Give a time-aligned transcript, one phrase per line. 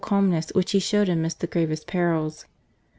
[0.01, 2.47] •calmness which he showed amidst the gravest perils.